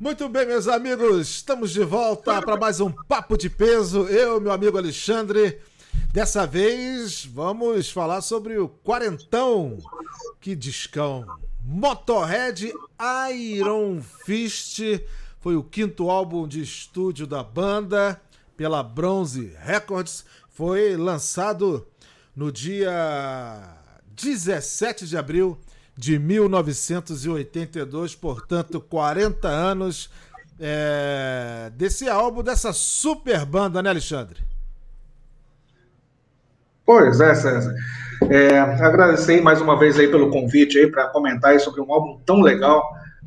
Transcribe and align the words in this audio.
Muito 0.00 0.28
bem, 0.28 0.44
meus 0.44 0.66
amigos, 0.66 1.28
estamos 1.28 1.70
de 1.70 1.84
volta 1.84 2.42
para 2.42 2.56
mais 2.56 2.80
um 2.80 2.90
Papo 2.90 3.38
de 3.38 3.48
Peso. 3.48 4.08
Eu, 4.08 4.40
meu 4.40 4.50
amigo 4.50 4.76
Alexandre. 4.76 5.60
Dessa 6.12 6.44
vez 6.46 7.24
vamos 7.24 7.90
falar 7.90 8.20
sobre 8.20 8.58
o 8.58 8.68
Quarentão. 8.68 9.78
Que 10.40 10.56
discão! 10.56 11.24
Motorhead 11.62 12.72
Iron 13.32 14.02
Fist 14.26 14.80
foi 15.38 15.54
o 15.54 15.62
quinto 15.62 16.10
álbum 16.10 16.48
de 16.48 16.60
estúdio 16.60 17.24
da 17.24 17.44
banda 17.44 18.20
pela 18.56 18.82
Bronze 18.82 19.56
Records. 19.60 20.24
Foi 20.48 20.96
lançado 20.96 21.86
no 22.34 22.50
dia 22.50 23.78
17 24.08 25.06
de 25.06 25.16
abril 25.16 25.56
de 25.96 26.18
1982, 26.18 28.14
portanto, 28.14 28.80
40 28.80 29.48
anos 29.48 30.10
é, 30.58 31.70
desse 31.76 32.08
álbum, 32.08 32.42
dessa 32.42 32.72
super 32.72 33.44
banda, 33.44 33.82
né, 33.82 33.90
Alexandre? 33.90 34.40
Pois 36.84 37.20
é, 37.20 37.34
César. 37.34 37.74
É, 38.28 38.58
agradecer 38.58 39.40
mais 39.40 39.60
uma 39.60 39.78
vez 39.78 39.98
aí 39.98 40.08
pelo 40.08 40.30
convite 40.30 40.78
aí 40.78 40.90
para 40.90 41.08
comentar 41.08 41.58
sobre 41.60 41.80
um 41.80 41.92
álbum 41.92 42.20
tão 42.24 42.40
legal 42.40 42.82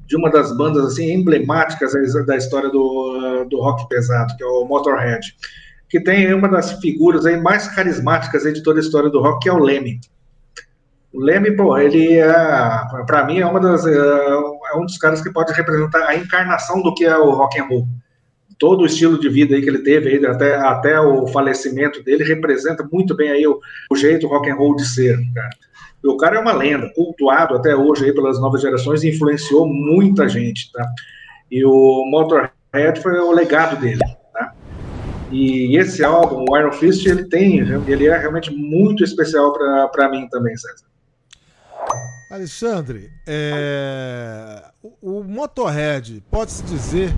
de 0.06 0.16
uma 0.16 0.30
das 0.30 0.56
bandas 0.56 0.86
assim 0.86 1.12
emblemáticas 1.12 1.94
da 2.26 2.38
história 2.38 2.70
do, 2.70 3.46
do 3.50 3.60
rock 3.60 3.88
pesado, 3.90 4.36
que 4.38 4.44
é 4.44 4.48
o 4.48 4.66
Motorhead, 4.66 5.36
que 5.90 6.00
tem 6.00 6.34
uma 6.34 6.48
das 6.48 6.74
figuras 6.80 7.26
aí 7.26 7.38
mais 7.40 7.68
carismáticas 7.68 8.46
aí 8.46 8.54
de 8.54 8.64
toda 8.64 8.80
a 8.80 8.82
história 8.82 9.10
do 9.10 9.22
rock, 9.22 9.44
que 9.44 9.50
é 9.50 9.54
o 9.54 9.60
Lemmy. 9.60 10.00
O 11.14 11.22
Leme, 11.22 11.56
pô, 11.56 11.78
ele 11.78 12.18
é, 12.18 12.34
para 13.06 13.26
mim 13.26 13.40
é 13.40 13.46
uma 13.46 13.60
das 13.60 13.86
é, 13.86 13.92
é 13.92 14.76
um 14.76 14.86
dos 14.86 14.98
caras 14.98 15.22
que 15.22 15.32
pode 15.32 15.54
representar 15.54 16.06
a 16.06 16.16
encarnação 16.16 16.82
do 16.82 16.94
que 16.94 17.06
é 17.06 17.18
o 17.18 17.32
rock 17.32 17.60
and 17.60 17.66
roll. 17.66 17.88
Todo 18.60 18.82
o 18.82 18.86
estilo 18.86 19.20
de 19.20 19.30
vida 19.30 19.56
aí 19.56 19.62
que 19.62 19.70
ele 19.70 19.84
teve 19.84 20.10
aí, 20.10 20.26
até, 20.26 20.56
até 20.56 21.00
o 21.00 21.28
falecimento 21.28 22.04
dele 22.04 22.24
representa 22.24 22.88
muito 22.92 23.16
bem 23.16 23.30
aí 23.30 23.48
o, 23.48 23.60
o 23.92 23.96
jeito 23.96 24.28
rock 24.28 24.50
and 24.50 24.56
roll 24.56 24.76
de 24.76 24.86
ser, 24.86 25.18
cara. 25.34 25.50
O 26.04 26.18
cara 26.18 26.38
é 26.38 26.40
uma 26.40 26.54
lenda, 26.54 26.92
cultuado 26.94 27.56
até 27.56 27.76
hoje 27.76 28.06
aí 28.06 28.14
pelas 28.14 28.40
novas 28.40 28.62
gerações, 28.62 29.04
influenciou 29.04 29.68
muita 29.68 30.28
gente, 30.28 30.72
tá? 30.72 30.88
E 31.50 31.64
o 31.66 32.06
Motorhead 32.06 33.02
foi 33.02 33.18
o 33.20 33.32
legado 33.32 33.80
dele, 33.80 34.00
tá? 34.34 34.54
E 35.32 35.78
esse 35.78 36.04
álbum, 36.04 36.46
o 36.48 36.58
Iron 36.58 36.72
Fist, 36.72 37.06
ele 37.06 37.26
tem, 37.26 37.60
ele 37.88 38.08
é 38.08 38.18
realmente 38.18 38.52
muito 38.52 39.04
especial 39.04 39.54
para 39.92 40.10
mim 40.10 40.28
também, 40.30 40.56
César. 40.56 40.86
Alexandre, 42.30 43.10
é... 43.26 44.62
o, 44.84 45.20
o 45.20 45.24
Motorhead 45.24 46.22
pode-se 46.30 46.62
dizer 46.64 47.16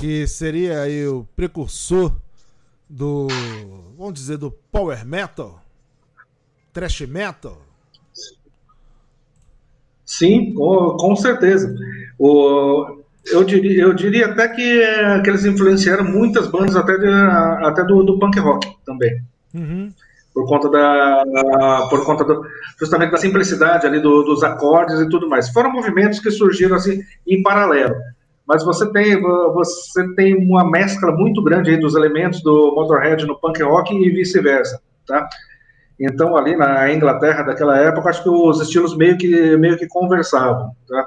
que 0.00 0.26
seria 0.26 0.82
aí 0.82 1.06
o 1.06 1.26
precursor 1.36 2.12
do, 2.88 3.28
vamos 3.96 4.14
dizer, 4.14 4.38
do 4.38 4.50
power 4.50 5.06
metal, 5.06 5.62
thrash 6.72 7.02
metal? 7.02 7.62
Sim, 10.04 10.52
com, 10.54 10.96
com 10.96 11.14
certeza. 11.14 11.72
O, 12.18 13.02
eu, 13.26 13.44
diria, 13.44 13.82
eu 13.82 13.94
diria 13.94 14.26
até 14.26 14.48
que, 14.48 14.82
que 15.22 15.30
eles 15.30 15.44
influenciaram 15.44 16.04
muitas 16.04 16.50
bandas 16.50 16.74
até, 16.74 16.98
de, 16.98 17.06
até 17.06 17.84
do, 17.84 18.02
do 18.02 18.18
punk 18.18 18.38
rock 18.40 18.76
também. 18.84 19.22
Uhum 19.54 19.92
por 20.32 20.46
conta 20.46 20.70
da 20.70 21.24
por 21.88 22.04
conta 22.04 22.24
do, 22.24 22.42
justamente 22.78 23.10
da 23.10 23.16
simplicidade 23.16 23.86
ali 23.86 24.00
do, 24.00 24.22
dos 24.22 24.42
acordes 24.42 25.00
e 25.00 25.08
tudo 25.08 25.28
mais. 25.28 25.48
Foram 25.50 25.72
movimentos 25.72 26.20
que 26.20 26.30
surgiram 26.30 26.76
assim 26.76 27.00
em 27.26 27.42
paralelo. 27.42 27.94
Mas 28.46 28.64
você 28.64 28.90
tem 28.92 29.20
você 29.20 30.14
tem 30.14 30.36
uma 30.36 30.68
mescla 30.68 31.12
muito 31.12 31.42
grande 31.42 31.76
dos 31.76 31.94
elementos 31.94 32.42
do 32.42 32.74
Motorhead 32.74 33.26
no 33.26 33.38
punk 33.38 33.62
rock 33.62 33.94
e 33.94 34.10
vice-versa, 34.10 34.80
tá? 35.06 35.28
Então 35.98 36.36
ali 36.36 36.56
na 36.56 36.92
Inglaterra 36.92 37.42
daquela 37.42 37.76
época 37.78 38.08
acho 38.08 38.22
que 38.22 38.28
os 38.28 38.60
estilos 38.60 38.96
meio 38.96 39.18
que 39.18 39.56
meio 39.56 39.76
que 39.76 39.86
conversavam, 39.86 40.70
tá? 40.88 41.06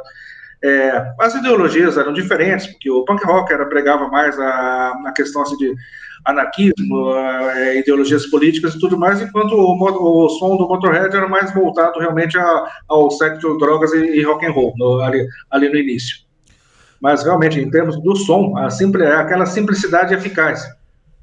É, 0.63 1.13
as 1.19 1.35
ideologias 1.35 1.97
eram 1.97 2.13
diferentes, 2.13 2.67
porque 2.67 2.89
o 2.89 3.03
punk 3.03 3.25
rock 3.25 3.51
era, 3.51 3.65
pregava 3.65 4.07
mais 4.07 4.39
a, 4.39 4.93
a 5.05 5.11
questão 5.11 5.41
assim, 5.41 5.57
de 5.57 5.75
anarquismo, 6.23 7.13
é, 7.17 7.79
ideologias 7.79 8.25
políticas 8.27 8.73
e 8.73 8.79
tudo 8.79 8.97
mais, 8.97 9.21
enquanto 9.21 9.53
o, 9.53 10.25
o, 10.25 10.29
som 10.29 10.55
do 10.55 10.67
Motorhead 10.67 11.13
era 11.13 11.27
mais 11.27 11.53
voltado 11.53 11.99
realmente 11.99 12.37
a, 12.37 12.67
ao 12.87 13.11
sexo, 13.11 13.57
drogas 13.57 13.91
e, 13.91 14.05
e 14.05 14.23
rock 14.23 14.45
and 14.45 14.51
roll, 14.51 14.73
no, 14.77 15.01
ali, 15.01 15.27
ali 15.51 15.67
no 15.67 15.75
início. 15.75 16.19
Mas 17.01 17.23
realmente, 17.23 17.59
em 17.59 17.69
termos 17.69 18.01
do 18.01 18.15
som, 18.15 18.57
a 18.57 18.69
simple, 18.69 19.03
é 19.03 19.15
aquela 19.15 19.45
simplicidade 19.45 20.13
eficaz. 20.13 20.65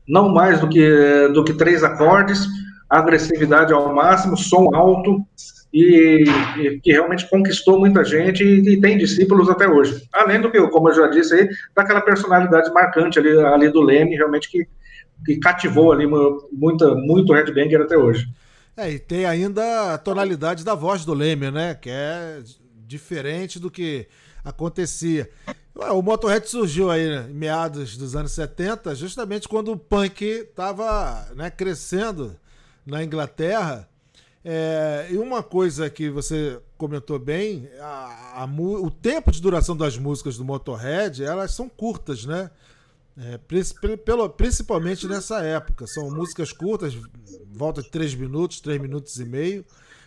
Não 0.07 0.29
mais 0.29 0.61
do 0.61 0.69
que, 0.69 1.29
do 1.33 1.43
que 1.43 1.55
três 1.55 1.83
acordes, 1.83 2.47
agressividade 2.91 3.73
ao 3.73 3.95
máximo, 3.95 4.37
som 4.37 4.75
alto, 4.75 5.25
e, 5.73 6.25
e, 6.59 6.81
que 6.81 6.93
realmente 6.93 7.29
conquistou 7.29 7.79
muita 7.79 8.05
gente 8.05 8.43
e, 8.43 8.75
e, 8.75 8.81
tem 8.81 8.99
discípulos 8.99 9.49
até 9.49 9.69
hoje. 9.69 10.03
Além 10.13 10.41
do 10.41 10.51
que, 10.51 10.61
como 10.69 10.89
eu 10.89 10.95
já 10.95 11.07
disse 11.07 11.35
aí, 11.35 11.49
daquela 11.75 12.01
personalidade 12.01 12.73
marcante 12.73 13.19
ali, 13.19 13.39
ali 13.39 13.71
do 13.71 13.81
Leme, 13.81 14.17
realmente 14.17 14.51
que, 14.51 14.67
que 15.25 15.37
cativou 15.39 15.93
ali 15.93 16.07
muita, 16.07 16.95
muito 16.95 17.33
headbanger 17.33 17.83
até 17.83 17.97
hoje. 17.97 18.27
É, 18.77 18.91
e 18.91 18.99
tem 18.99 19.27
ainda 19.27 19.95
a 19.95 19.99
tonalidade 19.99 20.65
da 20.65 20.75
voz 20.75 21.05
do 21.05 21.15
Leme, 21.15 21.51
né? 21.51 21.75
Que 21.75 21.91
é 21.91 22.41
diferente 22.87 23.61
do 23.61 23.71
que 23.71 24.09
acontecia. 24.45 25.29
O 25.93 26.03
Motorhead 26.03 26.49
surgiu 26.49 26.91
aí 26.91 27.09
né, 27.09 27.27
em 27.31 27.35
meados 27.35 27.97
dos 27.97 28.17
anos 28.17 28.33
70, 28.33 28.95
justamente 28.95 29.49
quando 29.49 29.73
o 29.73 29.79
punk 29.79 30.25
estava 30.25 31.29
né, 31.35 31.49
crescendo 31.49 32.37
na 32.85 33.05
Inglaterra 33.05 33.89
é, 34.45 35.09
e 35.11 35.19
uma 35.19 35.43
coisa 35.43 35.91
que 35.91 36.09
você 36.09 36.61
comentou 36.79 37.19
bem, 37.19 37.69
a, 37.79 38.43
a, 38.43 38.45
o 38.47 38.91
tempo 38.91 39.31
de 39.31 39.41
duração 39.41 39.77
das 39.77 39.99
músicas 39.99 40.37
do 40.39 40.45
Motorhead, 40.45 41.23
elas 41.23 41.53
são 41.53 41.69
curtas, 41.69 42.25
né? 42.25 42.51
É, 43.19 43.39
principalmente 44.35 45.07
nessa 45.07 45.43
época. 45.43 45.87
São 45.87 46.11
músicas 46.11 46.53
curtas, 46.53 46.97
volta 47.53 47.83
de 47.83 47.91
3 47.91 48.15
minutos, 48.15 48.61
3 48.61 48.81
minutos 48.81 49.19
e 49.21 49.27
meio, 49.27 49.65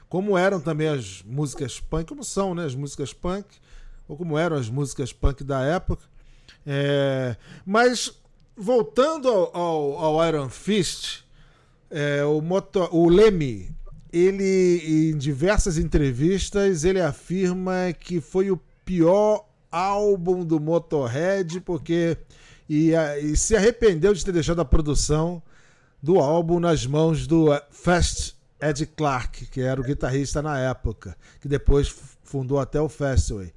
como 0.10 0.36
eram 0.36 0.60
também 0.60 0.88
as 0.88 1.22
músicas 1.24 1.80
punk, 1.80 2.08
como 2.08 2.24
são 2.24 2.56
né, 2.56 2.66
as 2.66 2.74
músicas 2.74 3.14
punk, 3.14 3.46
ou 4.08 4.18
como 4.18 4.36
eram 4.36 4.58
as 4.58 4.68
músicas 4.68 5.14
punk 5.14 5.44
da 5.44 5.62
época. 5.62 6.04
É, 6.66 7.36
mas 7.64 8.20
voltando 8.56 9.28
ao, 9.28 9.56
ao, 9.56 9.98
ao 9.98 10.28
Iron 10.28 10.50
Fist, 10.50 11.24
é, 11.92 12.26
o, 12.26 12.42
motor, 12.42 12.90
o 12.92 13.08
Lemmy 13.10 13.70
ele 14.14 15.12
em 15.12 15.18
diversas 15.18 15.80
entrevistas 15.80 16.84
ele 16.84 17.02
afirma 17.02 17.92
que 18.00 18.22
foi 18.22 18.52
o 18.52 18.60
pior 18.86 19.44
álbum 19.72 20.46
do 20.46 20.60
Motorhead 20.60 21.60
porque 21.62 22.16
e, 22.70 22.92
e, 23.22 23.36
se 23.36 23.56
arrependeu 23.56 24.14
de 24.14 24.24
ter 24.24 24.32
deixado 24.32 24.62
a 24.62 24.66
produção 24.66 25.42
do 26.02 26.20
álbum 26.20 26.60
nas 26.60 26.86
mãos 26.86 27.26
do 27.26 27.48
Fast 27.72 28.36
Ed 28.62 28.86
Clark, 28.86 29.48
que 29.48 29.62
era 29.62 29.82
o 29.82 29.84
guitarrista 29.84 30.42
na 30.42 30.60
época, 30.60 31.18
que 31.42 31.48
depois 31.48 31.94
fundou 32.24 32.60
até 32.60 32.80
o 32.80 32.88
Fastway. 32.88 33.54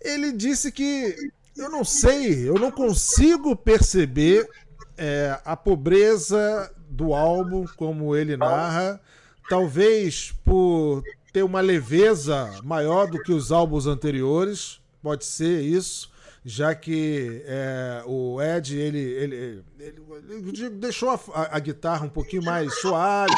Ele 0.00 0.32
disse 0.32 0.70
que 0.70 1.32
eu 1.56 1.70
não 1.70 1.84
sei, 1.84 2.48
eu 2.48 2.54
não 2.54 2.70
consigo 2.70 3.56
perceber 3.56 4.48
é, 4.96 5.40
a 5.44 5.56
pobreza 5.56 6.70
do 6.94 7.12
álbum, 7.12 7.64
como 7.76 8.14
ele 8.14 8.36
narra, 8.36 9.00
talvez 9.48 10.32
por 10.44 11.02
ter 11.32 11.42
uma 11.42 11.60
leveza 11.60 12.50
maior 12.62 13.10
do 13.10 13.20
que 13.20 13.32
os 13.32 13.50
álbuns 13.50 13.86
anteriores, 13.86 14.80
pode 15.02 15.24
ser 15.24 15.60
isso, 15.60 16.10
já 16.44 16.74
que 16.74 17.42
é, 17.46 18.02
o 18.06 18.40
Ed 18.40 18.78
ele, 18.78 18.98
ele, 18.98 19.64
ele, 19.80 20.02
ele 20.28 20.70
deixou 20.70 21.10
a, 21.10 21.18
a, 21.56 21.58
guitarra 21.58 22.06
um 22.06 22.08
pouquinho 22.08 22.44
mais 22.44 22.72
suave, 22.80 23.32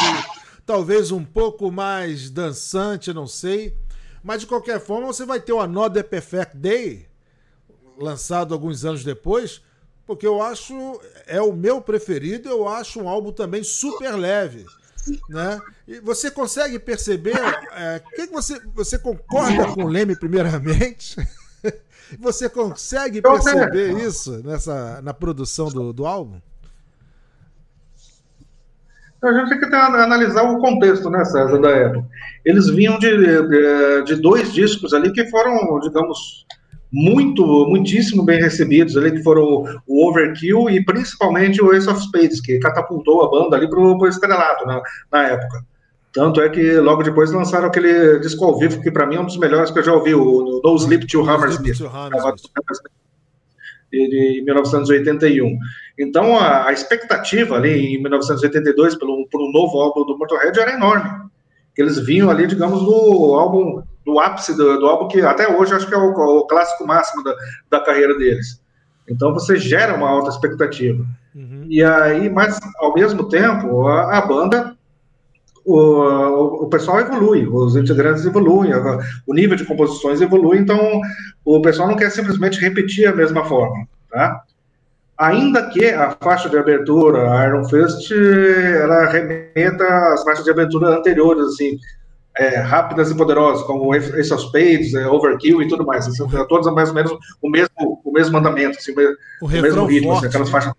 talvez 0.67 1.11
um 1.11 1.25
pouco 1.25 1.71
mais 1.71 2.29
dançante, 2.29 3.15
não 3.15 3.27
sei. 3.27 3.75
Mas 4.23 4.41
de 4.41 4.47
qualquer 4.47 4.81
forma, 4.81 5.07
você 5.07 5.25
vai 5.25 5.41
ter 5.41 5.53
o 5.53 5.61
Another 5.61 6.05
Perfect 6.05 6.57
Day, 6.57 7.07
lançado 7.97 8.53
alguns 8.53 8.85
anos 8.85 9.05
depois, 9.05 9.63
porque 10.07 10.27
eu 10.27 10.41
acho, 10.41 11.01
é 11.27 11.41
o 11.41 11.53
meu 11.53 11.81
preferido, 11.81 12.49
eu 12.49 12.69
acho 12.69 13.01
um 13.01 13.09
álbum 13.09 13.33
também 13.33 13.65
super 13.65 14.15
leve. 14.15 14.65
Né? 15.29 15.61
E 15.87 16.01
você 16.01 16.31
consegue 16.31 16.79
perceber, 16.79 17.37
é, 17.73 18.01
que, 18.15 18.27
que 18.27 18.33
você, 18.33 18.61
você 18.75 18.99
concorda 18.99 19.69
com 19.69 19.85
o 19.85 19.89
Leme 19.89 20.17
primeiramente? 20.17 21.17
você 22.19 22.49
consegue 22.49 23.21
perceber 23.21 23.99
isso 23.99 24.43
nessa, 24.45 25.01
na 25.03 25.13
produção 25.13 25.69
do, 25.69 25.93
do 25.93 26.07
álbum? 26.07 26.41
A 29.23 29.33
gente 29.33 29.49
tem 29.49 29.59
que 29.59 29.75
analisar 29.75 30.43
o 30.43 30.61
contexto, 30.61 31.11
né, 31.11 31.25
César, 31.25 31.59
da 31.59 31.71
época. 31.71 32.07
Eles 32.45 32.69
vinham 32.69 32.99
de, 32.99 33.17
de, 33.17 34.05
de 34.05 34.17
dois 34.17 34.53
discos 34.53 34.93
ali 34.93 35.13
que 35.13 35.29
foram, 35.31 35.81
digamos, 35.81 36.46
muito, 36.97 37.45
muitíssimo 37.67 38.25
bem 38.25 38.41
recebidos 38.41 38.97
ali, 38.97 39.13
que 39.13 39.23
foram 39.23 39.65
o 39.87 40.09
Overkill 40.09 40.71
e 40.71 40.83
principalmente 40.83 41.63
o 41.63 41.75
Ace 41.75 41.89
of 41.91 42.01
Spades, 42.01 42.41
que 42.41 42.59
catapultou 42.59 43.23
a 43.23 43.31
banda 43.31 43.55
ali 43.55 43.69
pro, 43.69 43.99
pro 43.99 44.09
estrelato 44.09 44.65
na, 44.65 44.81
na 45.13 45.29
época. 45.29 45.63
Tanto 46.11 46.41
é 46.41 46.49
que 46.49 46.79
logo 46.79 47.03
depois 47.03 47.31
lançaram 47.31 47.67
aquele 47.67 48.19
disco 48.21 48.43
ao 48.47 48.59
vivo, 48.59 48.81
que 48.81 48.91
para 48.91 49.05
mim 49.05 49.17
é 49.17 49.21
um 49.21 49.27
dos 49.27 49.37
melhores 49.37 49.71
que 49.71 49.79
eu 49.79 49.85
já 49.85 49.93
ouvi, 49.93 50.15
o 50.15 50.63
No 50.65 50.77
Sleep 50.77 51.07
to 51.07 51.21
Hammersmith, 51.21 51.83
de 53.93 54.43
1981. 54.47 55.59
Então 55.99 56.39
a, 56.39 56.69
a, 56.69 56.73
expectativa 56.73 57.57
ali 57.57 57.95
em 57.95 58.03
1982 58.03 58.95
pelo, 58.95 59.29
por 59.29 59.43
um 59.43 59.53
novo 59.53 59.79
álbum 59.81 60.07
do 60.07 60.17
Motorhead 60.17 60.59
era 60.59 60.73
enorme. 60.73 61.11
Eles 61.77 61.99
vinham 61.99 62.31
ali, 62.31 62.47
digamos, 62.47 62.81
do 62.81 63.35
álbum 63.35 63.83
do 64.07 64.21
ápice 64.21 64.57
do, 64.57 64.79
do, 64.79 64.87
álbum, 64.87 65.09
que 65.09 65.21
até 65.21 65.49
hoje 65.49 65.75
acho 65.75 65.89
que 65.89 65.95
é 65.95 65.99
o, 65.99 66.11
o 66.13 66.47
clássico 66.47 66.87
máximo 66.87 67.25
da, 67.25 67.35
da, 67.69 67.81
carreira 67.81 68.17
deles. 68.17 68.63
Então 69.09 69.35
você 69.35 69.57
gera 69.57 69.97
uma 69.97 70.09
alta 70.09 70.31
expectativa. 70.31 71.05
Uhum. 71.35 71.67
E 71.69 71.83
aí, 71.83 72.31
mas 72.31 72.59
ao 72.79 72.95
mesmo 72.95 73.29
tempo, 73.29 73.89
a, 73.89 74.19
a 74.19 74.21
banda, 74.25 74.77
o, 75.65 76.65
o, 76.65 76.69
pessoal 76.69 77.01
evolui, 77.01 77.49
os 77.49 77.75
integrantes 77.75 78.25
evoluem, 78.25 78.73
a, 78.73 78.99
o 79.27 79.35
nível 79.35 79.57
de 79.57 79.65
composições 79.65 80.21
evolui, 80.21 80.59
então 80.59 81.01
o 81.45 81.61
pessoal 81.61 81.89
não 81.89 81.97
quer 81.97 82.11
simplesmente 82.11 82.61
repetir 82.61 83.09
a 83.09 83.15
mesma 83.15 83.45
forma. 83.45 83.89
Tá? 84.09 84.41
Ainda 85.19 85.69
que 85.69 85.85
a 85.87 86.13
faixa 86.21 86.49
de 86.49 86.57
abertura, 86.57 87.45
Iron 87.45 87.65
Fist, 87.65 88.13
ela 88.13 89.07
remeta 89.07 89.85
às 90.13 90.23
faixas 90.23 90.45
de 90.45 90.51
abertura 90.51 90.97
anteriores, 90.97 91.45
assim, 91.47 91.77
é, 92.39 92.57
rápidas 92.57 93.11
e 93.11 93.17
poderosas, 93.17 93.65
como 93.67 93.95
Ace 93.95 94.33
of 94.33 94.43
Spades, 94.43 94.95
é, 94.95 95.07
Overkill 95.07 95.63
e 95.63 95.69
tudo 95.69 95.87
mais. 95.87 96.07
Assim, 96.07 96.27
todas 96.49 96.73
mais 96.73 96.91
ou 96.91 96.95
menos 96.95 97.13
o 97.41 97.49
mesmo, 97.49 98.01
o 98.05 98.13
mesmo 98.13 98.33
mandamento, 98.33 98.79
assim, 98.79 98.93
o, 98.93 99.47
o 99.47 99.49
mesmo 99.49 99.87
ritmo, 99.87 100.13
assim, 100.13 100.27
aquelas 100.27 100.51
faixas. 100.51 100.73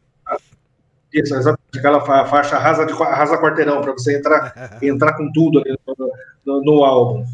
Isso, 1.13 1.33
exatamente, 1.33 1.77
aquela 1.77 2.01
faixa 2.01 2.57
rasa, 2.57 2.85
de, 2.85 2.93
rasa 2.93 3.37
quarteirão, 3.37 3.81
para 3.81 3.93
você 3.93 4.17
entrar, 4.17 4.77
entrar 4.83 5.13
com 5.13 5.31
tudo 5.31 5.59
ali 5.59 5.75
no, 5.87 6.11
no, 6.45 6.61
no 6.63 6.83
álbum. 6.83 7.25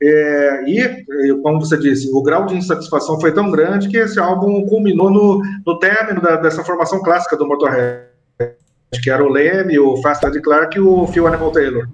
É, 0.00 0.64
e, 0.66 1.04
como 1.42 1.60
você 1.60 1.76
disse, 1.76 2.08
o 2.12 2.22
grau 2.22 2.46
de 2.46 2.56
insatisfação 2.56 3.20
foi 3.20 3.32
tão 3.32 3.50
grande 3.50 3.88
que 3.88 3.96
esse 3.96 4.18
álbum 4.18 4.64
culminou 4.66 5.10
no, 5.10 5.42
no 5.66 5.78
término 5.78 6.20
da, 6.20 6.36
dessa 6.36 6.64
formação 6.64 7.02
clássica 7.02 7.36
do 7.36 7.46
Motorhead, 7.46 8.06
que 9.02 9.10
era 9.10 9.22
o 9.22 9.28
Leme, 9.28 9.78
o 9.78 9.96
Fast 10.00 10.24
Eddie 10.24 10.40
Clark 10.40 10.76
e 10.76 10.80
o 10.80 11.06
Phil 11.08 11.26
Animal 11.26 11.50
Taylor. 11.50 11.88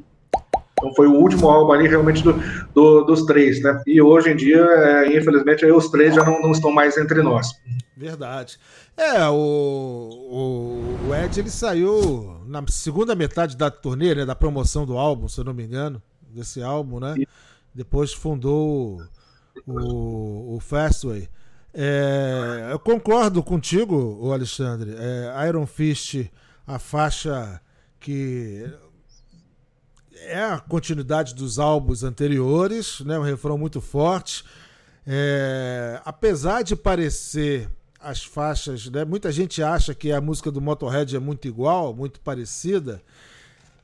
Então 0.84 0.94
foi 0.94 1.06
o 1.06 1.14
último 1.14 1.48
álbum 1.48 1.72
ali 1.72 1.88
realmente 1.88 2.22
do, 2.22 2.34
do, 2.74 3.04
dos 3.04 3.24
três, 3.24 3.62
né? 3.62 3.82
E 3.86 4.02
hoje 4.02 4.30
em 4.30 4.36
dia, 4.36 4.60
é, 4.60 5.16
infelizmente, 5.16 5.64
os 5.64 5.88
três 5.88 6.14
já 6.14 6.22
não, 6.22 6.42
não, 6.42 6.52
estão 6.52 6.70
mais 6.70 6.98
entre 6.98 7.22
nós. 7.22 7.48
Verdade. 7.96 8.58
É, 8.94 9.26
o, 9.28 10.98
o, 11.08 11.14
Ed 11.14 11.40
ele 11.40 11.48
saiu 11.48 12.38
na 12.46 12.62
segunda 12.68 13.14
metade 13.14 13.56
da 13.56 13.70
turnê, 13.70 14.14
né, 14.14 14.26
da 14.26 14.34
promoção 14.34 14.84
do 14.84 14.98
álbum, 14.98 15.26
se 15.26 15.40
eu 15.40 15.44
não 15.44 15.54
me 15.54 15.64
engano, 15.64 16.02
desse 16.28 16.62
álbum, 16.62 17.00
né? 17.00 17.14
E... 17.16 17.26
Depois 17.74 18.12
fundou 18.12 18.98
o, 19.66 19.72
o, 19.72 20.56
o 20.56 20.60
Fastway. 20.60 21.28
É, 21.72 22.68
eu 22.70 22.78
concordo 22.78 23.42
contigo, 23.42 24.30
Alexandre. 24.30 24.94
É, 24.96 25.48
Iron 25.48 25.66
Fist, 25.66 26.30
a 26.66 26.78
faixa 26.78 27.60
que 27.98 28.70
é 30.26 30.42
a 30.42 30.58
continuidade 30.58 31.34
dos 31.34 31.58
álbuns 31.58 32.02
anteriores, 32.02 33.00
né? 33.00 33.18
Um 33.18 33.22
refrão 33.22 33.56
muito 33.58 33.80
forte. 33.80 34.44
É, 35.06 36.00
apesar 36.04 36.62
de 36.62 36.74
parecer 36.74 37.68
as 38.00 38.24
faixas, 38.24 38.88
né? 38.90 39.04
Muita 39.04 39.32
gente 39.32 39.62
acha 39.62 39.94
que 39.94 40.12
a 40.12 40.20
música 40.20 40.50
do 40.50 40.60
Motorhead 40.60 41.16
é 41.16 41.18
muito 41.18 41.48
igual, 41.48 41.94
muito 41.94 42.20
parecida. 42.20 43.02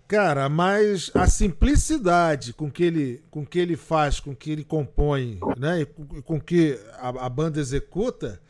Cara, 0.07 0.49
mas 0.49 1.11
a 1.15 1.27
simplicidade 1.27 2.53
com 2.53 2.71
que 2.71 2.83
ele, 2.83 3.23
com 3.31 3.47
que 3.47 3.59
ele 3.59 3.77
faz, 3.77 4.19
com 4.19 4.35
que 4.35 4.51
ele 4.51 4.65
compõe, 4.65 5.39
né? 5.57 5.83
E 5.83 5.87
com, 6.23 6.41
que 6.41 6.79
a, 6.99 7.27
a, 7.27 7.29
banda 7.29 7.61
executa 7.61 8.41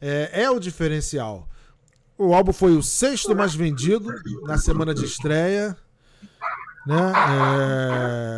é, 0.00 0.42
é 0.42 0.50
o 0.50 0.58
diferencial. 0.58 1.48
O 2.18 2.34
álbum 2.34 2.52
foi 2.52 2.76
o 2.76 2.82
sexto 2.82 3.34
mais 3.34 3.54
vendido 3.54 4.08
na 4.42 4.58
semana 4.58 4.92
de 4.92 5.04
estreia 5.04 5.76
né? 6.86 7.12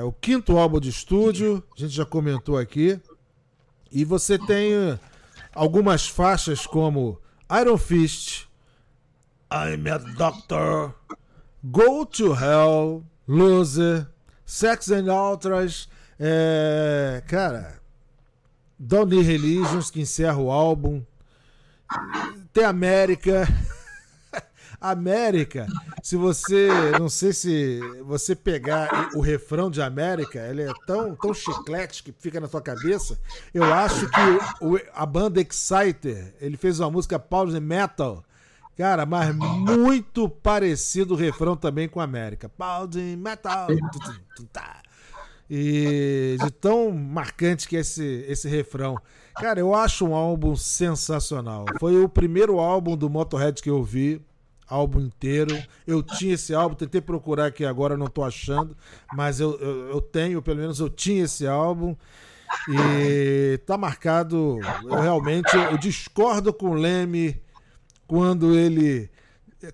É, 0.00 0.04
o 0.04 0.12
quinto 0.12 0.56
álbum 0.56 0.81
de 0.81 0.88
estúdio, 0.88 1.62
a 1.76 1.81
gente 1.81 1.94
já 1.94 2.04
comentou 2.04 2.58
aqui. 2.58 3.00
E 3.90 4.04
você 4.04 4.38
tem 4.38 4.98
algumas 5.54 6.06
faixas 6.06 6.66
como 6.66 7.20
Iron 7.60 7.78
Fist, 7.78 8.46
I'm 9.50 9.88
a 9.88 9.98
Doctor, 9.98 10.94
Go 11.64 12.04
to 12.04 12.34
Hell, 12.34 13.04
Loser, 13.26 14.06
Sex 14.44 14.90
and 14.90 15.12
Ultras, 15.12 15.88
é, 16.19 17.22
cara, 17.26 17.81
Don't 18.78 19.14
Need 19.14 19.26
Religions, 19.26 19.90
que 19.90 20.00
encerra 20.00 20.38
o 20.38 20.50
álbum. 20.50 21.02
Tem 22.52 22.64
América. 22.64 23.46
América, 24.91 25.67
se 26.03 26.17
você, 26.17 26.69
não 26.99 27.09
sei 27.09 27.33
se 27.33 27.81
você 28.05 28.35
pegar 28.35 29.11
o 29.15 29.21
refrão 29.21 29.71
de 29.71 29.83
América, 29.83 30.38
ele 30.38 30.62
é 30.62 30.73
tão, 30.87 31.15
tão 31.17 31.35
chiclete 31.35 32.03
que 32.03 32.12
fica 32.12 32.41
na 32.41 32.49
tua 32.49 32.61
cabeça. 32.61 33.19
Eu 33.53 33.65
acho 33.65 34.09
que 34.09 34.65
o, 34.65 34.79
a 34.94 35.05
banda 35.06 35.41
Exciter, 35.41 36.35
ele 36.41 36.56
fez 36.56 36.81
uma 36.81 36.91
música 36.91 37.19
Power 37.19 37.61
Metal, 37.61 38.25
cara, 38.77 39.05
mas 39.05 39.35
muito 39.35 40.29
parecido 40.29 41.15
o 41.15 41.17
refrão 41.17 41.56
também 41.56 41.89
com 41.89 42.00
América. 42.00 42.49
Power 42.49 42.89
Metal. 43.17 43.69
E 45.49 46.37
de 46.41 46.50
tão 46.50 46.91
marcante 46.91 47.69
que 47.69 47.77
é 47.77 47.81
esse, 47.81 48.25
esse 48.29 48.49
refrão. 48.49 48.97
Cara, 49.37 49.61
eu 49.61 49.75
acho 49.75 50.06
um 50.06 50.15
álbum 50.15 50.56
sensacional. 50.56 51.67
Foi 51.79 52.03
o 52.03 52.09
primeiro 52.09 52.59
álbum 52.59 52.97
do 52.97 53.11
Motorhead 53.11 53.62
que 53.62 53.71
eu 53.71 53.82
vi 53.82 54.25
álbum 54.69 55.01
inteiro. 55.01 55.57
Eu 55.87 56.03
tinha 56.03 56.35
esse 56.35 56.55
álbum, 56.55 56.75
tentei 56.75 57.01
procurar 57.01 57.47
aqui 57.47 57.65
agora, 57.65 57.97
não 57.97 58.07
estou 58.07 58.25
achando, 58.25 58.77
mas 59.15 59.41
eu, 59.41 59.59
eu, 59.61 59.91
eu, 59.91 60.01
tenho, 60.01 60.43
pelo 60.43 60.59
menos 60.59 60.81
eu 60.81 60.89
tinha 60.89 61.25
esse 61.25 61.47
álbum. 61.47 61.96
E 62.69 63.58
tá 63.67 63.77
marcado. 63.77 64.58
Eu 64.85 65.01
realmente 65.01 65.55
eu 65.56 65.77
discordo 65.77 66.53
com 66.53 66.70
o 66.70 66.75
Leme 66.75 67.43
quando 68.06 68.55
ele 68.55 69.11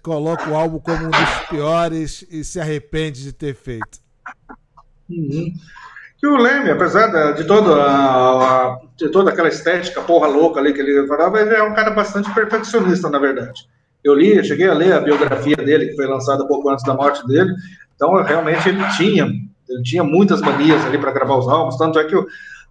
coloca 0.02 0.48
o 0.48 0.56
álbum 0.56 0.78
como 0.78 1.06
um 1.06 1.10
dos 1.10 1.48
piores 1.50 2.24
e 2.30 2.44
se 2.44 2.58
arrepende 2.60 3.22
de 3.22 3.32
ter 3.32 3.54
feito. 3.54 4.00
Uhum. 5.08 5.52
E 6.22 6.26
o 6.26 6.36
Leme, 6.36 6.70
apesar 6.70 7.32
de, 7.32 7.44
toda 7.44 7.84
a, 7.84 8.78
de 8.96 9.10
toda 9.10 9.30
aquela 9.30 9.48
estética 9.48 10.00
porra 10.02 10.28
louca 10.28 10.60
ali 10.60 10.72
que 10.72 10.80
ele 10.80 11.06
falava, 11.08 11.40
ele 11.40 11.52
é 11.52 11.62
um 11.62 11.74
cara 11.74 11.90
bastante 11.90 12.32
perfeccionista, 12.32 13.10
na 13.10 13.18
verdade. 13.18 13.68
Eu 14.04 14.14
li, 14.14 14.42
cheguei 14.44 14.68
a 14.68 14.74
ler 14.74 14.92
a 14.92 15.00
biografia 15.00 15.56
dele, 15.56 15.88
que 15.88 15.96
foi 15.96 16.06
lançada 16.06 16.46
pouco 16.46 16.68
antes 16.68 16.84
da 16.84 16.94
morte 16.94 17.26
dele. 17.26 17.52
Então, 17.94 18.20
realmente, 18.22 18.68
ele 18.68 18.82
tinha, 18.96 19.26
ele 19.68 19.82
tinha 19.82 20.02
muitas 20.02 20.40
manias 20.40 20.84
ali 20.84 20.98
para 20.98 21.12
gravar 21.12 21.36
os 21.36 21.48
álbuns. 21.48 21.76
Tanto 21.76 21.98
é 21.98 22.04
que, 22.04 22.14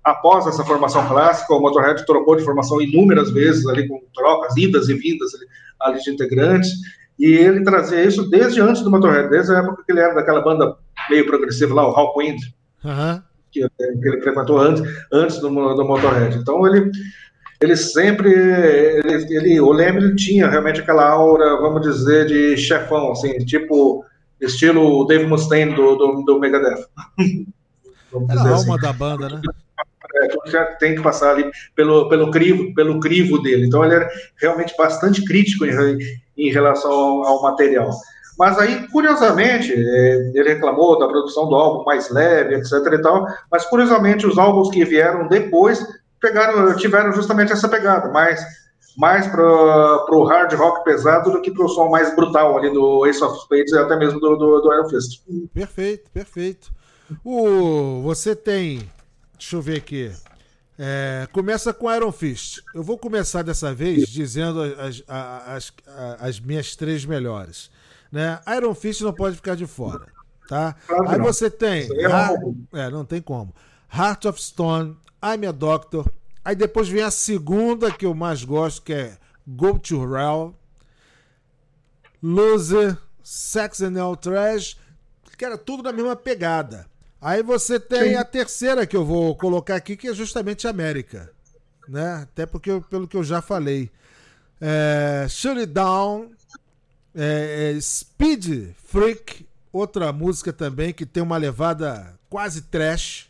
após 0.03 0.45
essa 0.45 0.63
formação 0.65 1.07
clássica, 1.07 1.53
o 1.53 1.61
Motorhead 1.61 2.05
trocou 2.05 2.35
de 2.35 2.43
formação 2.43 2.81
inúmeras 2.81 3.31
vezes, 3.31 3.65
ali 3.67 3.87
com 3.87 4.01
trocas, 4.13 4.57
idas 4.57 4.89
e 4.89 4.93
vindas 4.93 5.33
ali, 5.33 5.45
ali 5.79 6.01
de 6.01 6.11
integrantes. 6.11 6.71
E 7.17 7.25
ele 7.25 7.63
trazia 7.63 8.03
isso 8.03 8.29
desde 8.29 8.59
antes 8.59 8.81
do 8.81 8.91
Motorhead, 8.91 9.29
desde 9.29 9.53
a 9.53 9.59
época 9.59 9.83
que 9.85 9.91
ele 9.91 10.01
era 10.01 10.13
daquela 10.13 10.41
banda 10.41 10.75
meio 11.09 11.25
progressiva 11.25 11.73
lá, 11.73 11.87
o 11.87 11.95
Hawkwind. 11.95 12.41
Uhum. 12.83 13.21
Que, 13.51 13.67
que, 13.69 14.07
ele 14.07 14.21
frequentou 14.21 14.57
antes, 14.57 14.83
antes 15.13 15.37
do, 15.39 15.49
do 15.49 15.85
Motorhead. 15.85 16.37
Então, 16.37 16.65
ele 16.67 16.91
ele 17.61 17.77
sempre, 17.77 18.31
ele, 18.31 19.13
ele, 19.29 19.61
o 19.61 19.71
Leme 19.71 20.03
ele 20.03 20.15
tinha 20.15 20.49
realmente 20.49 20.81
aquela 20.81 21.07
aura, 21.07 21.61
vamos 21.61 21.81
dizer, 21.81 22.25
de 22.25 22.57
chefão, 22.57 23.11
assim, 23.11 23.37
tipo 23.45 24.03
estilo 24.39 25.05
Dave 25.05 25.27
Mustaine 25.27 25.75
do, 25.75 25.95
do, 25.95 26.23
do 26.23 26.39
Megadeth. 26.39 26.87
Era 28.29 28.41
a 28.41 28.55
alma 28.55 28.75
assim. 28.75 28.81
da 28.81 28.91
banda, 28.91 29.29
né? 29.29 29.41
É, 30.53 30.63
tem 30.77 30.95
que 30.95 31.01
passar 31.01 31.31
ali 31.31 31.49
pelo, 31.73 32.09
pelo, 32.09 32.29
crivo, 32.31 32.73
pelo 32.73 32.99
crivo 32.99 33.41
dele. 33.41 33.65
Então 33.65 33.85
ele 33.85 33.95
era 33.95 34.09
realmente 34.35 34.75
bastante 34.77 35.23
crítico 35.23 35.65
em, 35.65 35.97
em 36.37 36.51
relação 36.51 36.91
ao, 36.91 37.23
ao 37.23 37.41
material. 37.43 37.89
Mas 38.37 38.57
aí, 38.59 38.87
curiosamente, 38.89 39.71
é, 39.73 40.31
ele 40.33 40.49
reclamou 40.49 40.99
da 40.99 41.07
produção 41.07 41.47
do 41.47 41.55
álbum 41.55 41.85
mais 41.85 42.09
leve, 42.09 42.55
etc 42.55 42.71
e 42.91 43.01
tal, 43.01 43.25
mas 43.49 43.65
curiosamente 43.65 44.27
os 44.27 44.37
álbuns 44.37 44.69
que 44.69 44.83
vieram 44.83 45.29
depois 45.29 45.81
pegaram, 46.21 46.75
tiveram 46.77 47.11
justamente 47.11 47.51
essa 47.51 47.67
pegada, 47.67 48.09
mais, 48.11 48.39
mais 48.97 49.27
para 49.27 49.43
o 49.43 50.23
hard 50.23 50.53
rock 50.53 50.83
pesado 50.85 51.31
do 51.31 51.41
que 51.41 51.51
para 51.51 51.65
o 51.65 51.69
som 51.69 51.89
mais 51.89 52.15
brutal 52.15 52.57
ali 52.57 52.71
do 52.71 53.05
Ace 53.07 53.21
of 53.23 53.37
Spades 53.41 53.73
e 53.73 53.77
até 53.77 53.97
mesmo 53.97 54.19
do, 54.19 54.35
do, 54.37 54.61
do 54.61 54.73
Iron 54.73 54.87
Fist. 54.89 55.21
Perfeito, 55.53 56.09
perfeito. 56.11 56.71
O, 57.25 58.01
você 58.03 58.35
tem, 58.35 58.89
deixa 59.37 59.55
eu 59.57 59.61
ver 59.61 59.77
aqui, 59.77 60.11
É, 60.79 61.27
começa 61.31 61.73
com 61.73 61.93
Iron 61.93 62.11
Fist. 62.11 62.61
Eu 62.73 62.81
vou 62.81 62.97
começar 62.97 63.43
dessa 63.43 63.73
vez 63.73 64.07
dizendo 64.07 64.63
as, 64.63 65.03
as, 65.07 65.43
as, 65.47 65.73
as 66.19 66.39
minhas 66.39 66.75
três 66.75 67.05
melhores. 67.05 67.69
Né? 68.11 68.39
Iron 68.57 68.73
Fist 68.73 69.01
não 69.01 69.13
pode 69.13 69.35
ficar 69.35 69.55
de 69.55 69.67
fora. 69.67 70.07
Tá? 70.47 70.75
Claro 70.87 71.09
Aí 71.09 71.17
não. 71.17 71.25
você 71.25 71.49
tem. 71.49 71.87
É, 72.73 72.79
é, 72.85 72.89
não 72.89 73.05
tem 73.05 73.21
como. 73.21 73.53
Heart 73.93 74.25
of 74.25 74.41
Stone, 74.41 74.97
I'm 75.23 75.47
a 75.47 75.51
Doctor. 75.51 76.11
Aí 76.43 76.55
depois 76.55 76.89
vem 76.89 77.03
a 77.03 77.11
segunda 77.11 77.91
que 77.91 78.05
eu 78.05 78.13
mais 78.13 78.43
gosto, 78.43 78.81
que 78.81 78.93
é 78.93 79.17
Go 79.47 79.77
to 79.77 80.15
Hell. 80.15 80.55
Loser, 82.21 82.97
Sex 83.23 83.81
and 83.81 84.01
All 84.01 84.15
Trash. 84.15 84.77
Que 85.37 85.45
era 85.45 85.57
tudo 85.57 85.83
na 85.83 85.91
mesma 85.91 86.15
pegada. 86.15 86.85
Aí 87.19 87.43
você 87.43 87.79
tem 87.79 88.11
Sim. 88.11 88.15
a 88.15 88.23
terceira 88.23 88.87
que 88.87 88.95
eu 88.95 89.05
vou 89.05 89.35
colocar 89.35 89.75
aqui, 89.75 89.95
que 89.95 90.07
é 90.07 90.13
justamente 90.13 90.67
América. 90.67 91.31
Né? 91.87 92.21
Até 92.23 92.45
porque, 92.45 92.81
pelo 92.89 93.07
que 93.07 93.15
eu 93.15 93.23
já 93.23 93.41
falei. 93.41 93.91
É, 94.59 95.27
Shut 95.29 95.59
It 95.59 95.71
Down, 95.71 96.31
é, 97.15 97.73
é, 97.75 97.81
Speed 97.81 98.73
Freak, 98.85 99.45
outra 99.71 100.11
música 100.11 100.53
também 100.53 100.93
que 100.93 101.05
tem 101.05 101.21
uma 101.21 101.37
levada 101.37 102.19
quase 102.29 102.63
trash. 102.63 103.29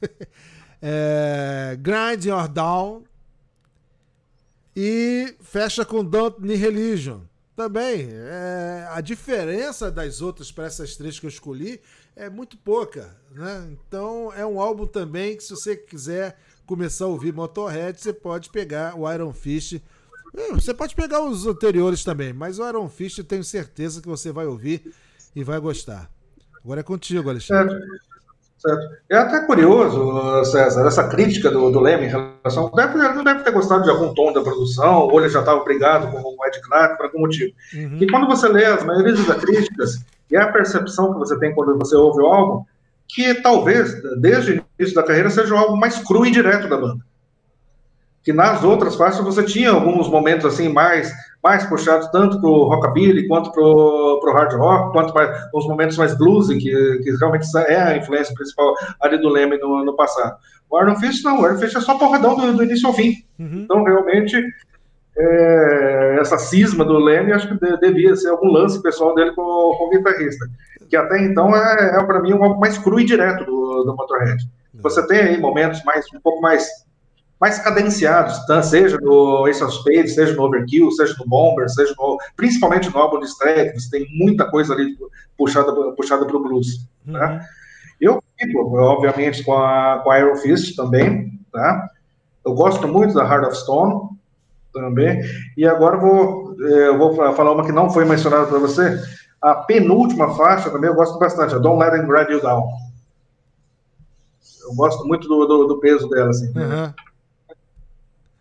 é, 0.80 1.76
Grind 1.80 2.24
Your 2.24 2.48
Down. 2.48 3.04
E 4.74 5.34
fecha 5.40 5.84
com 5.84 6.04
Don't 6.04 6.40
Need 6.40 6.60
Religion. 6.60 7.22
Também, 7.56 8.08
é, 8.08 8.86
a 8.92 9.00
diferença 9.00 9.90
das 9.90 10.22
outras 10.22 10.52
para 10.52 10.66
essas 10.66 10.94
três 10.94 11.18
que 11.18 11.26
eu 11.26 11.30
escolhi 11.30 11.80
é 12.14 12.30
muito 12.30 12.56
pouca, 12.56 13.16
né? 13.32 13.68
Então 13.72 14.32
é 14.32 14.46
um 14.46 14.60
álbum 14.60 14.86
também 14.86 15.36
que 15.36 15.42
se 15.42 15.50
você 15.50 15.76
quiser 15.76 16.38
começar 16.64 17.06
a 17.06 17.08
ouvir 17.08 17.32
Motorhead, 17.32 18.00
você 18.00 18.12
pode 18.12 18.50
pegar 18.50 18.96
o 18.96 19.12
Iron 19.12 19.32
Fist. 19.32 19.82
É, 20.36 20.52
você 20.52 20.72
pode 20.72 20.94
pegar 20.94 21.24
os 21.24 21.46
anteriores 21.46 22.04
também, 22.04 22.32
mas 22.32 22.60
o 22.60 22.68
Iron 22.68 22.88
Fist 22.88 23.24
tenho 23.24 23.42
certeza 23.42 24.00
que 24.00 24.06
você 24.06 24.30
vai 24.30 24.46
ouvir 24.46 24.94
e 25.34 25.42
vai 25.42 25.58
gostar. 25.58 26.08
Agora 26.62 26.80
é 26.80 26.84
contigo, 26.84 27.28
Alexandre. 27.28 27.76
Certo. 27.76 28.07
Certo. 28.58 28.88
É 29.08 29.16
até 29.16 29.40
curioso, 29.46 30.44
César, 30.46 30.84
essa 30.86 31.08
crítica 31.08 31.48
do, 31.48 31.70
do 31.70 31.78
Leme 31.78 32.06
em 32.06 32.08
relação. 32.08 32.70
Deve, 32.74 32.98
ele 32.98 33.14
não 33.14 33.22
deve 33.22 33.44
ter 33.44 33.52
gostado 33.52 33.84
de 33.84 33.90
algum 33.90 34.12
tom 34.12 34.32
da 34.32 34.42
produção, 34.42 35.02
ou 35.02 35.20
ele 35.20 35.28
já 35.28 35.40
estava 35.40 35.62
brigado 35.62 36.08
com 36.08 36.18
o 36.18 36.46
Ed 36.46 36.60
Clark 36.62 36.96
por 36.96 37.06
algum 37.06 37.20
motivo. 37.20 37.52
Uhum. 37.72 37.98
E 38.00 38.10
quando 38.10 38.26
você 38.26 38.48
lê 38.48 38.64
as 38.64 38.84
maiorias 38.84 39.24
das 39.24 39.36
críticas, 39.38 40.04
e 40.30 40.36
a 40.36 40.50
percepção 40.50 41.12
que 41.12 41.18
você 41.20 41.38
tem 41.38 41.54
quando 41.54 41.78
você 41.78 41.94
ouve 41.94 42.20
o 42.20 42.26
álbum, 42.26 42.64
que 43.06 43.32
talvez, 43.34 43.94
desde 44.20 44.52
o 44.52 44.64
início 44.78 44.94
da 44.94 45.02
carreira, 45.02 45.30
seja 45.30 45.54
o 45.54 45.56
álbum 45.56 45.76
mais 45.76 45.98
cru 45.98 46.26
e 46.26 46.30
direto 46.30 46.68
da 46.68 46.76
banda. 46.76 47.02
Que 48.22 48.32
nas 48.32 48.62
outras 48.62 48.96
faixas 48.96 49.24
você 49.24 49.42
tinha 49.42 49.70
alguns 49.70 50.08
momentos 50.08 50.44
assim 50.44 50.68
mais 50.68 51.12
mais 51.42 51.64
puxados 51.64 52.08
tanto 52.08 52.40
pro 52.40 52.64
rockabilly 52.64 53.28
quanto 53.28 53.52
pro, 53.52 54.18
pro 54.20 54.32
hard 54.32 54.52
rock, 54.54 54.92
quanto 54.92 55.14
mais, 55.14 55.30
os 55.54 55.66
momentos 55.66 55.96
mais 55.96 56.16
bluesy, 56.16 56.58
que, 56.58 56.98
que 57.02 57.16
realmente 57.16 57.46
é 57.68 57.80
a 57.80 57.96
influência 57.96 58.34
principal 58.34 58.74
ali 59.00 59.18
do 59.18 59.28
Leme 59.28 59.56
no, 59.58 59.84
no 59.84 59.94
passado. 59.94 60.36
O 60.68 60.80
Iron 60.80 60.96
Fist 60.96 61.24
não, 61.24 61.40
o 61.40 61.46
Iron 61.46 61.58
Fist 61.58 61.76
é 61.76 61.80
só 61.80 61.96
porradão 61.96 62.36
do, 62.36 62.52
do 62.54 62.64
início 62.64 62.88
ao 62.88 62.92
fim. 62.92 63.14
Uhum. 63.38 63.62
Então, 63.64 63.84
realmente, 63.84 64.36
é, 65.16 66.18
essa 66.20 66.38
cisma 66.38 66.84
do 66.84 66.98
Leme, 66.98 67.32
acho 67.32 67.48
que 67.48 67.76
devia 67.80 68.14
ser 68.16 68.30
algum 68.30 68.48
lance 68.48 68.82
pessoal 68.82 69.14
dele 69.14 69.32
com, 69.32 69.42
com 69.42 69.86
o 69.86 69.90
guitarrista, 69.90 70.46
que 70.88 70.96
até 70.96 71.22
então 71.22 71.54
é, 71.56 71.96
é 71.96 72.04
para 72.04 72.20
mim 72.20 72.34
um 72.34 72.44
algo 72.44 72.60
mais 72.60 72.76
cru 72.78 73.00
e 73.00 73.04
direto 73.04 73.44
do, 73.44 73.84
do 73.84 73.96
Motorhead. 73.96 74.42
Uhum. 74.74 74.82
Você 74.82 75.06
tem 75.06 75.20
aí 75.20 75.40
momentos 75.40 75.82
mais 75.84 76.04
um 76.14 76.20
pouco 76.20 76.42
mais 76.42 76.68
mais 77.40 77.58
cadenciados, 77.58 78.44
tá? 78.46 78.62
seja 78.62 78.98
no 79.00 79.46
Ace 79.46 79.62
of 79.62 79.72
Spades, 79.72 80.14
seja 80.14 80.34
no 80.34 80.42
Overkill, 80.42 80.90
seja 80.90 81.14
no 81.18 81.26
Bomber, 81.26 81.68
seja 81.68 81.94
no, 81.96 82.18
principalmente 82.36 82.90
no 82.90 82.98
álbum 82.98 83.20
de 83.20 83.26
você 83.28 83.90
tem 83.90 84.06
muita 84.18 84.50
coisa 84.50 84.74
ali 84.74 84.96
puxada, 85.36 85.72
puxada 85.92 86.26
para 86.26 86.36
o 86.36 86.42
blues. 86.42 86.88
Tá? 87.10 87.32
Uhum. 87.32 87.40
Eu 88.00 88.22
fico, 88.38 88.76
obviamente, 88.78 89.44
com 89.44 89.54
a, 89.54 90.00
com 90.02 90.10
a 90.10 90.18
Iron 90.18 90.36
Fist 90.36 90.76
também, 90.76 91.32
tá? 91.52 91.88
Eu 92.44 92.54
gosto 92.54 92.86
muito 92.86 93.14
da 93.14 93.24
Heart 93.24 93.48
of 93.48 93.56
Stone 93.56 94.08
também. 94.72 95.20
E 95.56 95.66
agora 95.66 95.96
vou, 95.96 96.56
eu 96.60 96.96
vou 96.96 97.14
falar 97.34 97.52
uma 97.52 97.64
que 97.64 97.72
não 97.72 97.90
foi 97.90 98.04
mencionada 98.04 98.46
para 98.46 98.58
você. 98.58 99.00
A 99.42 99.54
penúltima 99.54 100.34
faixa 100.36 100.70
também 100.70 100.90
eu 100.90 100.96
gosto 100.96 101.18
bastante, 101.18 101.54
a 101.54 101.58
Don't 101.58 101.82
Let 101.82 102.00
Him 102.00 102.06
Drag 102.06 102.30
You 102.32 102.40
Down. 102.40 102.68
Eu 104.62 104.74
gosto 104.74 105.06
muito 105.06 105.28
do, 105.28 105.46
do, 105.46 105.66
do 105.66 105.80
peso 105.80 106.08
dela, 106.08 106.30
assim. 106.30 106.46
Uhum. 106.48 106.92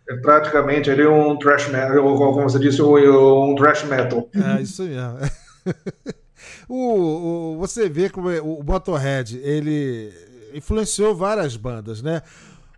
É 0.09 0.15
praticamente 0.17 0.89
ele 0.89 1.05
um 1.05 1.37
thrash 1.37 1.67
metal, 1.67 2.01
como 2.15 2.43
você 2.49 2.59
disse, 2.59 2.81
um 2.81 3.55
thrash 3.55 3.83
metal. 3.83 4.29
É, 4.33 4.61
isso 4.61 4.83
mesmo. 4.83 5.17
o, 6.69 7.55
o, 7.55 7.57
você 7.57 7.89
vê 7.89 8.09
como 8.09 8.29
é, 8.29 8.41
o 8.41 8.63
Motorhead, 8.63 9.37
ele 9.37 10.13
influenciou 10.53 11.15
várias 11.15 11.57
bandas, 11.57 12.01
né? 12.01 12.21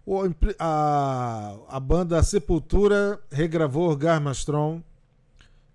O, 0.05 0.21
a, 0.57 1.55
a 1.69 1.79
banda 1.79 2.23
Sepultura 2.23 3.19
regravou 3.31 3.95
Garmastron, 3.95 4.81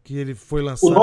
que 0.05 0.19
ele 0.19 0.35
foi 0.35 0.63
lançado. 0.63 0.95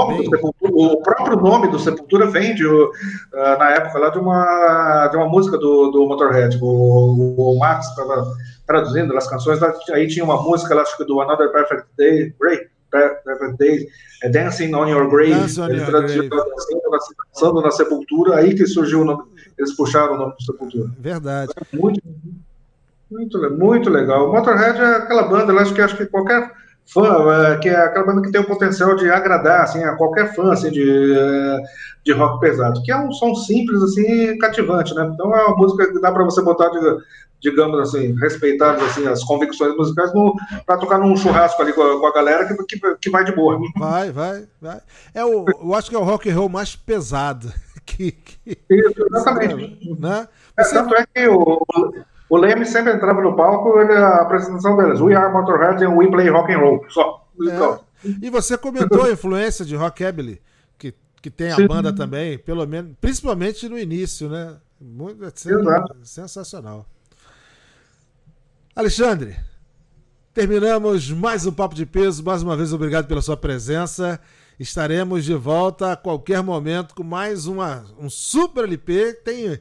O, 0.61 0.93
o 0.93 1.01
próprio 1.01 1.35
nome 1.35 1.69
do 1.69 1.79
Sepultura 1.79 2.27
vem 2.27 2.53
de, 2.53 2.65
uh, 2.67 2.91
na 3.33 3.71
época 3.71 3.97
lá 3.97 4.09
de 4.09 4.19
uma, 4.19 5.07
de 5.07 5.17
uma 5.17 5.27
música 5.27 5.57
do, 5.57 5.89
do 5.89 6.05
Motorhead. 6.05 6.59
O, 6.61 7.55
o 7.55 7.59
Max 7.59 7.87
estava 7.87 8.31
traduzindo 8.67 9.17
as 9.17 9.27
canções, 9.27 9.59
aí 9.91 10.07
tinha 10.07 10.23
uma 10.23 10.41
música, 10.41 10.79
acho 10.79 10.95
que 10.95 11.03
do 11.03 11.19
Another 11.19 11.51
Perfect 11.51 11.87
Day, 11.97 12.33
Great 12.39 12.69
Perfect 12.91 13.57
Day, 13.57 13.87
é 14.21 14.29
Dancing 14.29 14.73
on 14.75 14.87
Your 14.87 15.09
Grave. 15.09 15.59
On 15.59 15.67
ele 15.67 15.83
traduziu 15.83 16.29
dançando 16.29 17.59
na 17.59 17.71
Sepultura, 17.71 18.35
aí 18.35 18.53
que 18.53 18.67
surgiu 18.67 19.01
o 19.01 19.05
nome, 19.05 19.23
eles 19.57 19.75
puxaram 19.75 20.13
o 20.13 20.17
nome 20.17 20.35
do 20.35 20.43
Sepultura. 20.43 20.91
Verdade. 20.99 21.51
Muito, 21.73 22.01
muito, 23.09 23.51
muito 23.57 23.89
legal. 23.89 24.29
O 24.29 24.33
Motorhead 24.33 24.79
é 24.79 24.95
aquela 24.97 25.23
banda, 25.23 25.53
acho 25.53 25.73
que 25.73 25.81
acho 25.81 25.97
que 25.97 26.05
qualquer 26.05 26.60
fã, 26.85 27.53
é, 27.53 27.57
que 27.57 27.69
é 27.69 27.75
aquela 27.75 28.05
banda 28.05 28.21
que 28.21 28.31
tem 28.31 28.41
o 28.41 28.47
potencial 28.47 28.95
de 28.95 29.09
agradar 29.09 29.61
assim, 29.61 29.83
a 29.83 29.95
qualquer 29.95 30.33
fã 30.35 30.51
assim, 30.51 30.69
de, 30.69 31.13
é, 31.13 31.57
de 32.05 32.11
rock 32.13 32.39
pesado, 32.39 32.81
que 32.83 32.91
é 32.91 32.97
um 32.97 33.11
som 33.11 33.33
simples, 33.35 33.81
assim, 33.81 34.37
cativante, 34.37 34.93
né? 34.93 35.09
Então 35.13 35.33
é 35.35 35.45
uma 35.45 35.55
música 35.55 35.91
que 35.91 36.01
dá 36.01 36.11
para 36.11 36.23
você 36.23 36.41
botar, 36.41 36.69
digamos 37.41 37.79
assim, 37.79 38.13
respeitando 38.19 38.83
assim, 38.83 39.07
as 39.07 39.23
convicções 39.23 39.75
musicais 39.75 40.11
para 40.65 40.77
tocar 40.77 40.97
num 40.97 41.15
churrasco 41.15 41.61
ali 41.61 41.73
com 41.73 41.81
a, 41.81 41.99
com 41.99 42.07
a 42.07 42.13
galera 42.13 42.45
que, 42.45 42.55
que, 42.65 42.95
que, 43.01 43.09
vai 43.09 43.23
de 43.23 43.33
boa. 43.33 43.59
Vai, 43.77 44.11
vai, 44.11 44.47
vai. 44.61 44.81
É 45.13 45.23
o, 45.23 45.45
eu 45.47 45.73
acho 45.73 45.89
que 45.89 45.95
é 45.95 45.99
o 45.99 46.03
rock 46.03 46.29
and 46.29 46.35
roll 46.35 46.49
mais 46.49 46.75
pesado. 46.75 47.51
Que, 47.83 48.11
que... 48.11 48.57
Isso, 48.69 49.05
exatamente. 49.07 49.99
Né? 49.99 50.27
É, 50.55 50.63
tanto 50.63 50.95
é 50.95 51.05
que 51.13 51.27
o, 51.27 51.59
o 52.31 52.37
Leme 52.37 52.65
sempre 52.65 52.93
entrava 52.93 53.21
no 53.21 53.35
palco, 53.35 53.77
ele, 53.81 53.91
a 53.91 54.21
apresentação 54.21 54.77
deles, 54.77 55.01
We 55.01 55.13
Are 55.13 55.33
Motorhead 55.33 55.83
and 55.83 55.89
We 55.97 56.09
Play 56.09 56.29
Rock 56.29 56.53
and 56.53 56.59
Roll. 56.59 56.85
Só. 56.87 57.27
É. 57.41 58.07
E 58.21 58.29
você 58.29 58.57
comentou 58.57 59.03
a 59.03 59.11
influência 59.11 59.65
de 59.65 59.75
Rockabilly, 59.75 60.41
que, 60.77 60.93
que 61.21 61.29
tem 61.29 61.51
a 61.51 61.57
Sim. 61.57 61.67
banda 61.67 61.91
também, 61.93 62.37
pelo 62.37 62.65
menos, 62.65 62.93
principalmente 63.01 63.67
no 63.67 63.77
início, 63.77 64.29
né? 64.29 64.55
Muito, 64.79 65.25
é 65.25 65.31
sensacional. 66.03 66.85
Alexandre, 68.73 69.35
terminamos 70.33 71.11
mais 71.11 71.45
um 71.45 71.51
Papo 71.51 71.75
de 71.75 71.85
Peso. 71.85 72.23
Mais 72.23 72.41
uma 72.41 72.55
vez, 72.55 72.71
obrigado 72.71 73.07
pela 73.07 73.21
sua 73.21 73.35
presença. 73.35 74.17
Estaremos 74.57 75.25
de 75.25 75.33
volta 75.33 75.91
a 75.91 75.97
qualquer 75.97 76.41
momento 76.41 76.95
com 76.95 77.03
mais 77.03 77.45
uma, 77.45 77.83
um 77.99 78.09
super 78.09 78.63
LP. 78.63 79.15
Tem, 79.25 79.59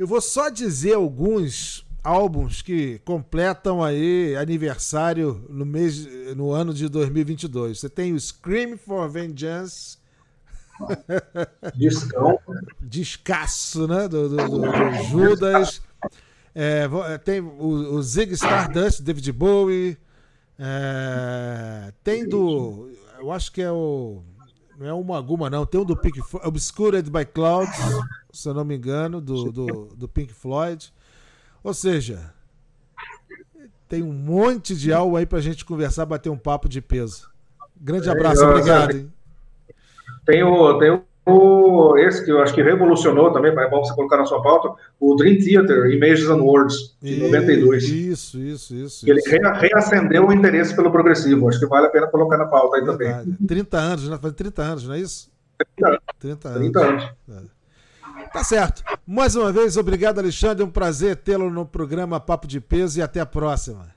eu 0.00 0.06
vou 0.06 0.20
só 0.22 0.48
dizer 0.48 0.94
alguns 0.94 1.84
álbuns 2.02 2.62
que 2.62 2.98
completam 3.00 3.84
aí 3.84 4.34
aniversário 4.34 5.44
no 5.46 5.66
mês 5.66 6.08
no 6.34 6.52
ano 6.52 6.72
de 6.72 6.88
2022. 6.88 7.78
Você 7.78 7.90
tem 7.90 8.14
o 8.14 8.18
Scream 8.18 8.78
for 8.78 9.06
Vengeance. 9.10 9.98
Discão. 11.76 12.38
Descasso, 12.80 13.86
né? 13.86 14.08
Do, 14.08 14.30
do, 14.30 14.36
do, 14.36 14.60
do 14.60 15.02
Judas. 15.10 15.82
É, 16.54 16.88
tem 17.22 17.42
o, 17.42 17.92
o 17.92 18.02
Zig 18.02 18.32
Stardust, 18.32 19.02
David 19.02 19.30
Bowie. 19.32 19.98
É, 20.58 21.92
tem 22.02 22.26
do. 22.26 22.90
Eu 23.18 23.30
acho 23.30 23.52
que 23.52 23.60
é 23.60 23.70
o. 23.70 24.22
Não 24.80 24.86
é 24.86 24.94
uma 24.94 25.20
Guma, 25.20 25.50
não. 25.50 25.66
Tem 25.66 25.78
um 25.78 25.84
do 25.84 25.94
Pink 25.94 26.22
Floyd, 26.22 26.48
Obscured 26.48 27.10
by 27.10 27.26
Clouds, 27.26 27.76
se 28.32 28.48
eu 28.48 28.54
não 28.54 28.64
me 28.64 28.74
engano, 28.74 29.20
do, 29.20 29.52
do, 29.52 29.88
do 29.94 30.08
Pink 30.08 30.32
Floyd. 30.32 30.90
Ou 31.62 31.74
seja, 31.74 32.32
tem 33.86 34.02
um 34.02 34.10
monte 34.10 34.74
de 34.74 34.90
álbum 34.90 35.16
aí 35.16 35.26
pra 35.26 35.38
gente 35.38 35.66
conversar, 35.66 36.06
bater 36.06 36.30
um 36.30 36.38
papo 36.38 36.66
de 36.66 36.80
peso. 36.80 37.30
Grande 37.78 38.08
abraço, 38.08 38.42
obrigado. 38.42 38.96
Hein? 38.96 39.12
Tem 40.24 40.42
o, 40.42 40.78
tem 40.78 40.90
o, 40.92 41.04
esse 41.98 42.24
que 42.24 42.32
eu 42.32 42.42
acho 42.42 42.54
que 42.54 42.62
revolucionou 42.62 43.32
também, 43.32 43.52
é 43.52 43.68
bom 43.68 43.84
você 43.84 43.94
colocar 43.94 44.16
na 44.16 44.26
sua 44.26 44.42
pauta, 44.42 44.72
o 44.98 45.14
Dream 45.14 45.38
Theater, 45.38 45.90
Images 45.90 46.28
and 46.28 46.42
Words, 46.42 46.96
de 47.00 47.14
e, 47.14 47.20
92. 47.20 47.84
Isso, 47.84 48.38
isso, 48.38 48.74
isso. 48.74 49.08
Ele 49.08 49.20
isso. 49.20 49.30
reacendeu 49.30 50.26
o 50.26 50.32
interesse 50.32 50.74
pelo 50.74 50.90
progressivo, 50.90 51.48
acho 51.48 51.60
que 51.60 51.66
vale 51.66 51.86
a 51.86 51.90
pena 51.90 52.06
colocar 52.06 52.36
na 52.36 52.46
pauta 52.46 52.76
aí 52.76 52.84
Verdade. 52.84 53.30
também. 53.32 53.46
30 53.46 53.76
anos, 53.78 54.08
né? 54.08 54.18
Faz 54.20 54.34
30 54.34 54.62
anos, 54.62 54.88
não 54.88 54.94
é 54.94 54.98
isso? 54.98 55.30
30 55.76 55.88
anos. 55.88 56.00
30 56.18 56.48
anos. 56.48 56.60
30 56.60 56.80
anos. 56.80 57.04
É. 57.28 57.60
Tá 58.32 58.44
certo. 58.44 58.82
Mais 59.06 59.34
uma 59.34 59.52
vez, 59.52 59.76
obrigado, 59.76 60.18
Alexandre. 60.18 60.62
É 60.62 60.66
um 60.66 60.70
prazer 60.70 61.16
tê-lo 61.16 61.50
no 61.50 61.66
programa 61.66 62.20
Papo 62.20 62.46
de 62.46 62.60
Peso 62.60 62.98
e 62.98 63.02
até 63.02 63.20
a 63.20 63.26
próxima. 63.26 63.88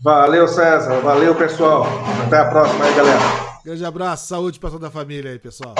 Valeu, 0.00 0.46
César. 0.48 1.00
Valeu, 1.00 1.34
pessoal. 1.34 1.86
Até 2.26 2.38
a 2.38 2.44
próxima 2.46 2.84
aí, 2.84 2.94
galera. 2.94 3.20
Grande 3.64 3.84
abraço, 3.84 4.26
saúde 4.26 4.60
para 4.60 4.70
toda 4.70 4.88
a 4.88 4.90
família 4.90 5.30
aí, 5.30 5.38
pessoal. 5.38 5.74